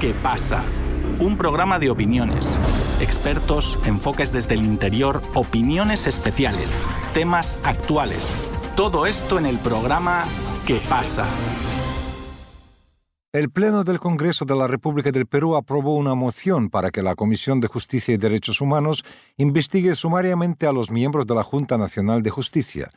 [0.00, 0.64] ¿Qué pasa?
[1.18, 2.58] Un programa de opiniones,
[3.02, 6.80] expertos, enfoques desde el interior, opiniones especiales,
[7.12, 8.32] temas actuales.
[8.76, 10.24] Todo esto en el programa
[10.66, 11.26] ¿Qué pasa?
[13.32, 17.14] El Pleno del Congreso de la República del Perú aprobó una moción para que la
[17.14, 19.04] Comisión de Justicia y Derechos Humanos
[19.36, 22.90] investigue sumariamente a los miembros de la Junta Nacional de Justicia.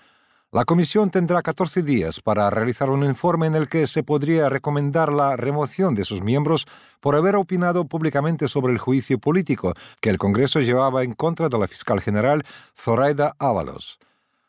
[0.53, 5.11] La comisión tendrá 14 días para realizar un informe en el que se podría recomendar
[5.11, 6.67] la remoción de sus miembros
[6.99, 11.57] por haber opinado públicamente sobre el juicio político que el Congreso llevaba en contra de
[11.57, 12.43] la fiscal general
[12.77, 13.97] Zoraida Ábalos.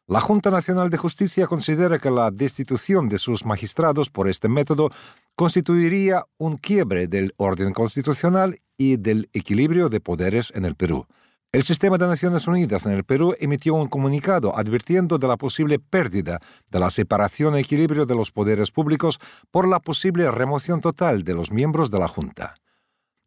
[0.07, 4.91] La Junta Nacional de Justicia considera que la destitución de sus magistrados por este método
[5.35, 11.07] constituiría un quiebre del orden constitucional y del equilibrio de poderes en el Perú.
[11.55, 15.79] El sistema de Naciones Unidas en el Perú emitió un comunicado advirtiendo de la posible
[15.79, 19.21] pérdida de la separación y equilibrio de los poderes públicos
[19.53, 22.57] por la posible remoción total de los miembros de la Junta.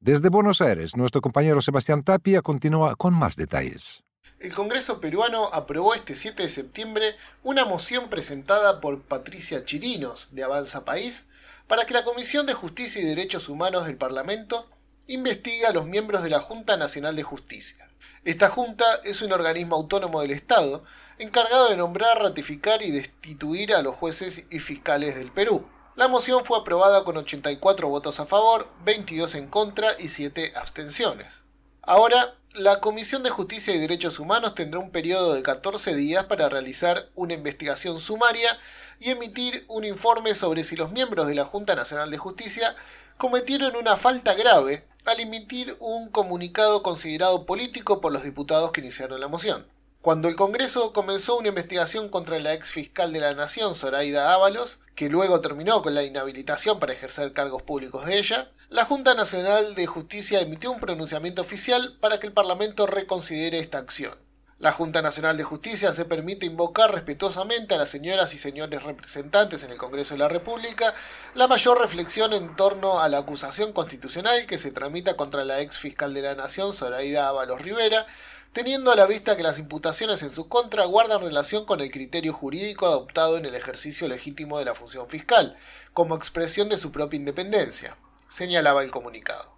[0.02, 4.04] Desde Buenos Aires, nuestro compañero Sebastián Tapia continúa con más detalles.
[4.42, 10.44] El Congreso peruano aprobó este 7 de septiembre una moción presentada por Patricia Chirinos, de
[10.44, 11.28] Avanza País,
[11.66, 14.68] para que la Comisión de Justicia y Derechos Humanos del Parlamento
[15.08, 17.90] investiga a los miembros de la Junta Nacional de Justicia.
[18.26, 20.84] Esta Junta es un organismo autónomo del Estado
[21.18, 25.68] encargado de nombrar, ratificar y destituir a los jueces y fiscales del Perú.
[25.96, 31.44] La moción fue aprobada con 84 votos a favor, 22 en contra y 7 abstenciones.
[31.82, 36.50] Ahora, la Comisión de Justicia y Derechos Humanos tendrá un periodo de 14 días para
[36.50, 38.58] realizar una investigación sumaria
[39.00, 42.76] y emitir un informe sobre si los miembros de la Junta Nacional de Justicia
[43.18, 49.20] cometieron una falta grave al emitir un comunicado considerado político por los diputados que iniciaron
[49.20, 49.66] la moción.
[50.02, 54.80] Cuando el Congreso comenzó una investigación contra la ex fiscal de la Nación, Zoraida Ábalos,
[54.96, 59.76] que luego terminó con la inhabilitación para ejercer cargos públicos de ella, la Junta Nacional
[59.76, 64.14] de Justicia emitió un pronunciamiento oficial para que el Parlamento reconsidere esta acción.
[64.60, 69.62] La Junta Nacional de Justicia se permite invocar respetuosamente a las señoras y señores representantes
[69.64, 70.96] en el Congreso de la República
[71.36, 75.78] la mayor reflexión en torno a la acusación constitucional que se tramita contra la ex
[75.78, 78.08] fiscal de la Nación, Zoraida Ábalos Rivera,
[78.52, 82.34] teniendo a la vista que las imputaciones en su contra guardan relación con el criterio
[82.34, 85.56] jurídico adoptado en el ejercicio legítimo de la función fiscal,
[85.94, 87.96] como expresión de su propia independencia,
[88.28, 89.57] señalaba el comunicado.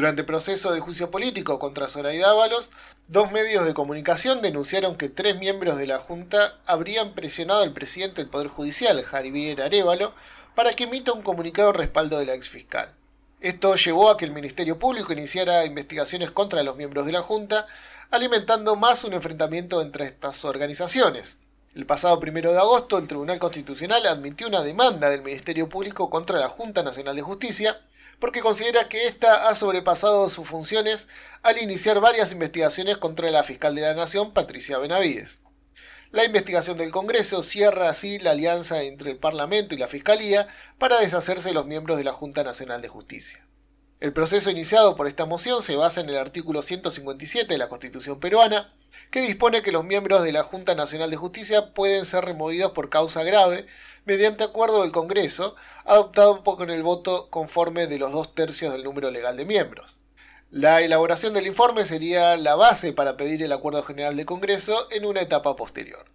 [0.00, 2.70] Durante el proceso de juicio político contra Zoraida Ábalos,
[3.08, 8.22] dos medios de comunicación denunciaron que tres miembros de la Junta habrían presionado al presidente
[8.22, 10.14] del Poder Judicial, Javier Arevalo,
[10.54, 12.94] para que emita un comunicado respaldo de la exfiscal.
[13.42, 17.66] Esto llevó a que el Ministerio Público iniciara investigaciones contra los miembros de la Junta,
[18.10, 21.36] alimentando más un enfrentamiento entre estas organizaciones.
[21.72, 26.40] El pasado primero de agosto, el Tribunal Constitucional admitió una demanda del Ministerio Público contra
[26.40, 27.80] la Junta Nacional de Justicia,
[28.18, 31.06] porque considera que ésta ha sobrepasado sus funciones
[31.42, 35.42] al iniciar varias investigaciones contra la fiscal de la Nación, Patricia Benavides.
[36.10, 40.98] La investigación del Congreso cierra así la alianza entre el Parlamento y la Fiscalía para
[40.98, 43.46] deshacerse de los miembros de la Junta Nacional de Justicia.
[44.00, 48.18] El proceso iniciado por esta moción se basa en el artículo 157 de la Constitución
[48.18, 48.72] peruana,
[49.10, 52.88] que dispone que los miembros de la Junta Nacional de Justicia pueden ser removidos por
[52.88, 53.66] causa grave
[54.06, 59.10] mediante acuerdo del Congreso, adoptado con el voto conforme de los dos tercios del número
[59.10, 59.98] legal de miembros.
[60.50, 65.04] La elaboración del informe sería la base para pedir el acuerdo general del Congreso en
[65.04, 66.06] una etapa posterior.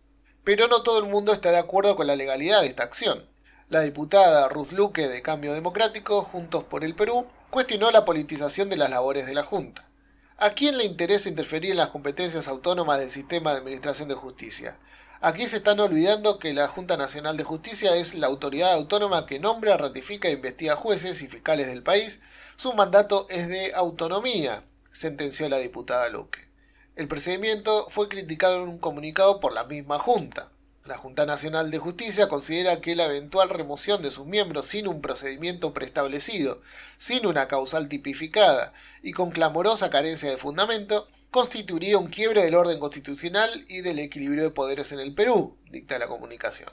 [0.44, 3.30] Pero no todo el mundo está de acuerdo con la legalidad de esta acción.
[3.70, 8.76] La diputada Ruth Luque de Cambio Democrático, Juntos por el Perú, cuestionó la politización de
[8.76, 9.88] las labores de la Junta.
[10.36, 14.78] ¿A quién le interesa interferir en las competencias autónomas del sistema de administración de justicia?
[15.22, 19.40] Aquí se están olvidando que la Junta Nacional de Justicia es la autoridad autónoma que
[19.40, 22.20] nombra, ratifica e investiga jueces y fiscales del país.
[22.58, 26.50] Su mandato es de autonomía, sentenció la diputada Luque.
[26.98, 30.52] El procedimiento fue criticado en un comunicado por la misma Junta.
[30.86, 35.02] La Junta Nacional de Justicia considera que la eventual remoción de sus miembros sin un
[35.02, 36.62] procedimiento preestablecido,
[36.96, 38.72] sin una causal tipificada
[39.02, 44.44] y con clamorosa carencia de fundamento, constituiría un quiebre del orden constitucional y del equilibrio
[44.44, 46.70] de poderes en el Perú, dicta la comunicación.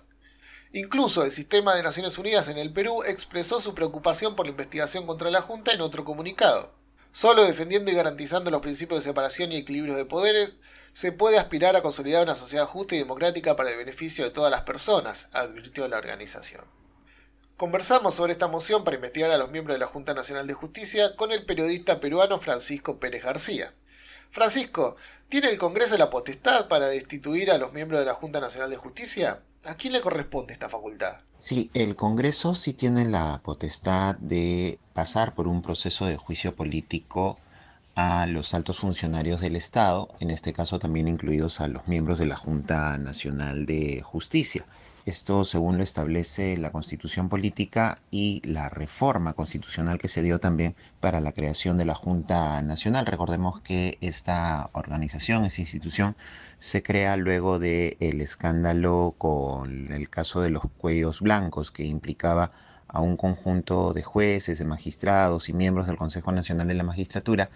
[0.74, 5.06] Incluso el sistema de Naciones Unidas en el Perú expresó su preocupación por la investigación
[5.06, 6.81] contra la Junta en otro comunicado.
[7.12, 10.56] Solo defendiendo y garantizando los principios de separación y equilibrio de poderes,
[10.94, 14.50] se puede aspirar a consolidar una sociedad justa y democrática para el beneficio de todas
[14.50, 16.64] las personas, advirtió la organización.
[17.58, 21.14] Conversamos sobre esta moción para investigar a los miembros de la Junta Nacional de Justicia
[21.14, 23.74] con el periodista peruano Francisco Pérez García.
[24.32, 24.96] Francisco,
[25.28, 28.78] ¿tiene el Congreso la potestad para destituir a los miembros de la Junta Nacional de
[28.78, 29.42] Justicia?
[29.66, 31.20] ¿A quién le corresponde esta facultad?
[31.38, 37.38] Sí, el Congreso sí tiene la potestad de pasar por un proceso de juicio político
[37.94, 42.26] a los altos funcionarios del Estado, en este caso también incluidos a los miembros de
[42.26, 44.64] la Junta Nacional de Justicia.
[45.04, 50.76] Esto según lo establece la constitución política y la reforma constitucional que se dio también
[51.00, 53.06] para la creación de la Junta Nacional.
[53.06, 56.16] Recordemos que esta organización, esta institución,
[56.60, 62.52] se crea luego del el escándalo con el caso de los cuellos blancos que implicaba
[62.92, 67.50] a un conjunto de jueces, de magistrados y miembros del Consejo Nacional de la Magistratura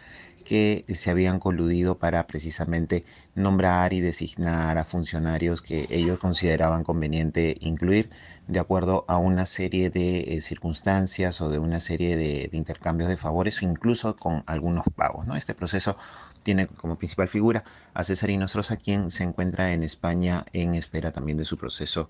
[0.47, 3.05] que se habían coludido para precisamente
[3.35, 8.09] nombrar y designar a funcionarios que ellos consideraban conveniente incluir
[8.47, 13.17] de acuerdo a una serie de eh, circunstancias o de una serie de, intercambios de
[13.17, 15.27] favores o incluso con algunos pagos.
[15.27, 15.35] ¿no?
[15.35, 15.97] Este proceso
[16.45, 21.39] tiene como principal figura a César Inostroza, quien se encuentra en España en espera también
[21.39, 22.09] de su proceso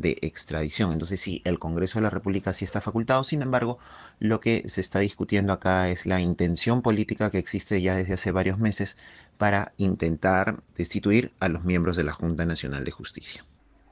[0.00, 0.92] de extradición.
[0.92, 3.78] Entonces sí, el Congreso de la República sí está facultado, sin embargo,
[4.18, 8.32] lo que se está discutiendo acá es la intención política que existe ya desde hace
[8.32, 8.96] varios meses
[9.38, 13.44] para intentar destituir a los miembros de la Junta Nacional de Justicia.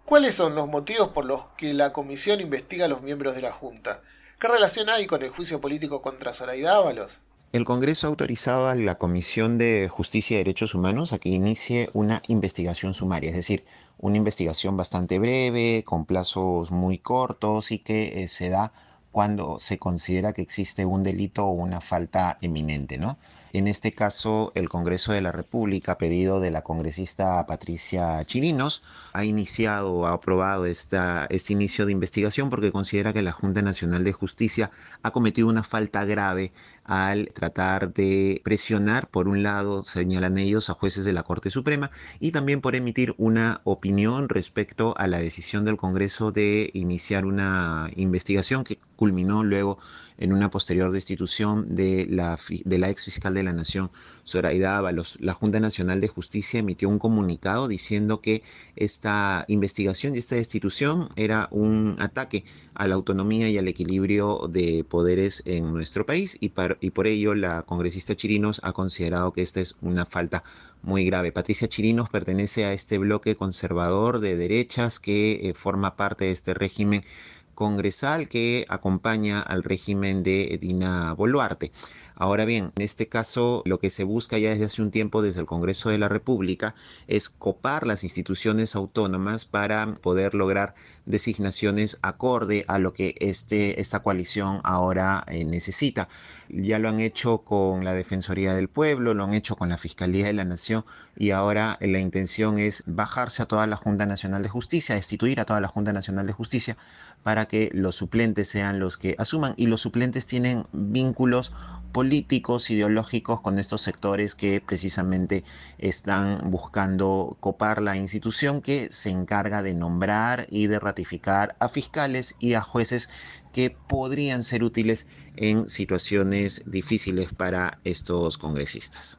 [0.05, 3.53] ¿Cuáles son los motivos por los que la comisión investiga a los miembros de la
[3.53, 4.03] Junta?
[4.39, 7.21] ¿Qué relación hay con el juicio político contra Zoraida Ábalos?
[7.55, 11.89] El Congreso ha autorizado a la Comisión de Justicia y Derechos Humanos a que inicie
[11.93, 13.65] una investigación sumaria, es decir,
[13.97, 18.73] una investigación bastante breve, con plazos muy cortos y que eh, se da
[19.13, 23.19] cuando se considera que existe un delito o una falta eminente, ¿no?
[23.55, 28.83] En este caso, el Congreso de la República, a pedido de la congresista Patricia Chirinos,
[29.13, 34.03] ha iniciado ha aprobado esta, este inicio de investigación porque considera que la Junta Nacional
[34.03, 34.73] de Justicia
[35.05, 36.51] ha cometido una falta grave
[36.83, 41.93] al tratar de presionar, por un lado, señalan ellos, a jueces de la Corte Suprema
[42.19, 47.89] y también por emitir una opinión respecto a la decisión del Congreso de iniciar una
[47.95, 49.79] investigación que culminó luego
[50.19, 53.91] en una posterior destitución de la, de ex fiscal de la Nación,
[54.25, 55.19] Zoraida Ábalos.
[55.21, 58.43] La Junta Nacional de Justicia emitió un comunicado diciendo que
[58.77, 62.45] esta investigación y esta destitución era un ataque
[62.75, 67.35] a la autonomía y al equilibrio de poderes en nuestro país y, y por ello
[67.35, 70.43] la congresista Chirinos ha considerado que esta es una falta
[70.83, 71.33] muy grave.
[71.33, 76.53] Patricia Chirinos pertenece a este bloque conservador de derechas que eh, forma parte de este
[76.55, 77.05] régimen
[77.55, 81.73] congresal que acompaña al régimen de Dina Boluarte.
[82.17, 85.41] Ahora bien, en este caso lo que se busca ya desde hace un tiempo desde
[85.41, 86.77] el Congreso de la República
[87.09, 90.75] es copar las instituciones autónomas para poder lograr
[91.07, 96.09] designaciones acorde a lo que este, esta coalición ahora eh, necesita.
[96.49, 100.27] Ya lo han hecho con la Defensoría del Pueblo, lo han hecho con la Fiscalía
[100.27, 100.85] de la Nación
[101.17, 105.47] y ahora la intención es bajarse a toda la Junta Nacional de Justicia, destituir a
[105.47, 106.77] toda la Junta Nacional de Justicia
[107.25, 111.53] para que los suplentes sean los que asuman y los suplentes tienen vínculos
[111.91, 115.43] políticos, ideológicos con estos sectores que precisamente
[115.79, 122.35] están buscando copar la institución que se encarga de nombrar y de ratificar a fiscales
[122.41, 123.09] y a jueces
[123.53, 125.07] que podrían ser útiles
[125.37, 129.19] en situaciones difíciles para estos congresistas.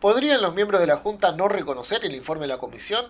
[0.00, 3.04] ¿Podrían los miembros de la Junta no reconocer el informe de la Comisión?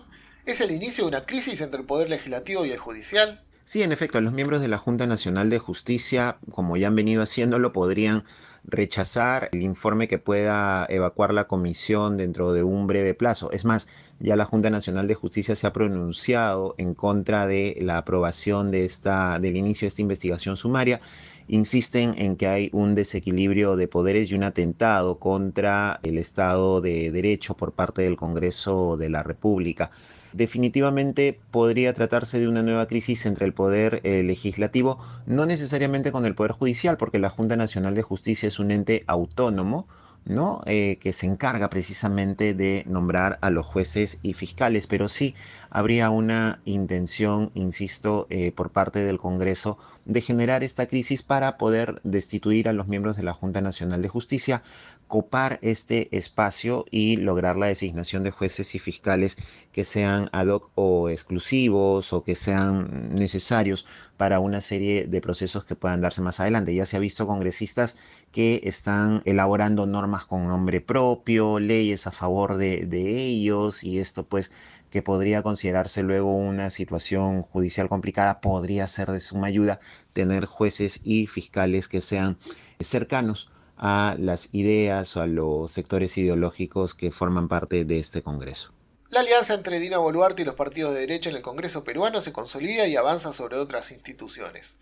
[0.45, 3.46] ¿Es el inicio de una crisis entre el Poder Legislativo y el Judicial?
[3.67, 7.21] Sí, en efecto, los miembros de la Junta Nacional de Justicia, como ya han venido
[7.21, 8.23] haciéndolo, podrían
[8.63, 13.51] rechazar el informe que pueda evacuar la comisión dentro de un breve plazo.
[13.51, 17.97] Es más, ya la Junta Nacional de Justicia se ha pronunciado en contra de la
[17.97, 21.01] aprobación de esta, del inicio de esta investigación sumaria.
[21.49, 27.11] Insisten en que hay un desequilibrio de poderes y un atentado contra el Estado de
[27.11, 29.91] Derecho por parte del Congreso de la República
[30.33, 36.25] definitivamente podría tratarse de una nueva crisis entre el poder eh, legislativo, no necesariamente con
[36.25, 39.87] el poder judicial, porque la Junta Nacional de Justicia es un ente autónomo,
[40.27, 40.61] ¿no?
[40.65, 45.35] Eh, que se encarga precisamente de nombrar a los jueces y fiscales, pero sí
[45.69, 51.99] habría una intención, insisto, eh, por parte del Congreso de generar esta crisis para poder
[52.03, 54.63] destituir a los miembros de la Junta Nacional de Justicia,
[55.07, 59.37] copar este espacio y lograr la designación de jueces y fiscales
[59.71, 63.85] que sean ad hoc o exclusivos o que sean necesarios
[64.15, 66.73] para una serie de procesos que puedan darse más adelante.
[66.73, 67.97] Ya se ha visto congresistas
[68.31, 74.25] que están elaborando normas con nombre propio, leyes a favor de, de ellos y esto
[74.25, 74.51] pues
[74.97, 79.79] que podría considerarse luego una situación judicial complicada, podría ser de suma ayuda
[80.13, 82.39] tener jueces y fiscales que sean
[82.79, 88.73] cercanos a las ideas o a los sectores ideológicos que forman parte de este Congreso.
[89.11, 92.33] La alianza entre Dina Boluarte y los partidos de derecha en el Congreso peruano se
[92.33, 94.77] consolida y avanza sobre otras instituciones.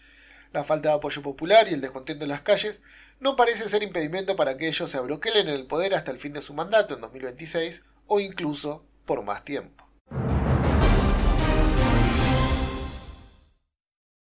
[0.53, 2.81] La falta de apoyo popular y el descontento en las calles
[3.19, 6.31] no parece ser impedimento para que ellos se abroquelen en el poder hasta el fin
[6.31, 9.84] de su mandato en 2026 o incluso por más tiempo.